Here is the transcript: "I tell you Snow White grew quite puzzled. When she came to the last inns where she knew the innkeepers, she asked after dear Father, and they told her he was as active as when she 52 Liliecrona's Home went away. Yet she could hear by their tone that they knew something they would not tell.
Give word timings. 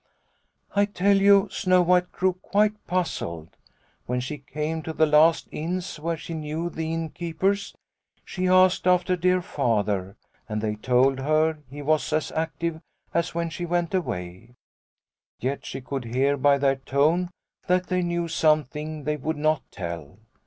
"I 0.75 0.85
tell 0.85 1.15
you 1.17 1.47
Snow 1.51 1.83
White 1.83 2.11
grew 2.11 2.33
quite 2.33 2.87
puzzled. 2.87 3.55
When 4.07 4.19
she 4.19 4.39
came 4.39 4.81
to 4.81 4.93
the 4.93 5.05
last 5.05 5.47
inns 5.51 5.99
where 5.99 6.17
she 6.17 6.33
knew 6.33 6.71
the 6.71 6.91
innkeepers, 6.91 7.75
she 8.25 8.47
asked 8.47 8.87
after 8.87 9.15
dear 9.15 9.43
Father, 9.43 10.17
and 10.49 10.59
they 10.59 10.73
told 10.75 11.19
her 11.19 11.59
he 11.69 11.83
was 11.83 12.11
as 12.13 12.31
active 12.31 12.81
as 13.13 13.35
when 13.35 13.51
she 13.51 13.63
52 13.65 13.67
Liliecrona's 13.67 13.69
Home 13.69 13.71
went 13.75 13.93
away. 14.17 14.55
Yet 15.39 15.65
she 15.67 15.81
could 15.81 16.05
hear 16.05 16.35
by 16.35 16.57
their 16.57 16.77
tone 16.77 17.29
that 17.67 17.85
they 17.85 18.01
knew 18.01 18.27
something 18.27 19.03
they 19.03 19.17
would 19.17 19.37
not 19.37 19.61
tell. 19.69 20.17